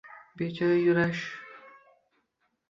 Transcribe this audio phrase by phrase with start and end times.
[0.37, 1.27] Bechora Yurash!